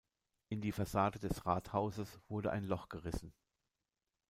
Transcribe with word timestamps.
In 0.49 0.61
die 0.61 0.71
Fassade 0.71 1.19
des 1.19 1.45
Rathauses 1.45 2.19
wurde 2.27 2.49
ein 2.51 2.63
Loch 2.65 2.89
gerissen. 2.89 3.35